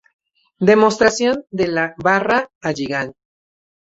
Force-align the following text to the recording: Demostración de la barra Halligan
Demostración 0.69 1.45
de 1.51 1.67
la 1.67 1.93
barra 1.95 2.49
Halligan 2.59 3.13